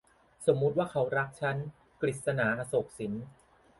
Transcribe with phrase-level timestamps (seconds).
[0.45, 1.57] สมมติว่าเขารักฉัน-
[2.01, 3.13] กฤษณา อโศกสิน